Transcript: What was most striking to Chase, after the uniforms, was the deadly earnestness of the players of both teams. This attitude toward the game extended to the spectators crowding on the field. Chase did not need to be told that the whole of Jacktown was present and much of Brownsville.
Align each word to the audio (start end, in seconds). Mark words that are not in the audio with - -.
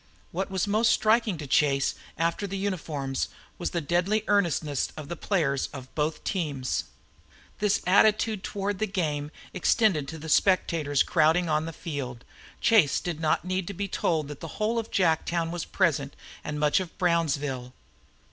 What 0.31 0.49
was 0.49 0.65
most 0.65 0.89
striking 0.89 1.37
to 1.37 1.45
Chase, 1.45 1.93
after 2.17 2.47
the 2.47 2.57
uniforms, 2.57 3.27
was 3.59 3.69
the 3.69 3.81
deadly 3.81 4.23
earnestness 4.27 4.91
of 4.97 5.09
the 5.09 5.15
players 5.15 5.69
of 5.73 5.93
both 5.93 6.23
teams. 6.23 6.85
This 7.59 7.83
attitude 7.85 8.43
toward 8.43 8.79
the 8.79 8.87
game 8.87 9.29
extended 9.53 10.07
to 10.07 10.17
the 10.17 10.27
spectators 10.27 11.03
crowding 11.03 11.49
on 11.49 11.67
the 11.67 11.71
field. 11.71 12.25
Chase 12.61 12.99
did 12.99 13.19
not 13.19 13.45
need 13.45 13.67
to 13.67 13.75
be 13.75 13.87
told 13.87 14.27
that 14.29 14.39
the 14.39 14.47
whole 14.57 14.79
of 14.79 14.89
Jacktown 14.89 15.51
was 15.51 15.65
present 15.65 16.15
and 16.43 16.59
much 16.59 16.79
of 16.79 16.97
Brownsville. 16.97 17.71